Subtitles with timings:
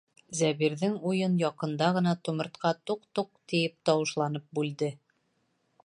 [0.37, 4.95] Зәбирҙең уйын яҡында ғына тумыртҡа «туҡ-туҡ» тиеп тауышланып бүлде.